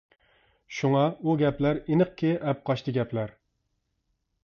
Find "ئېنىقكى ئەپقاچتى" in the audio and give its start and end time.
1.83-2.99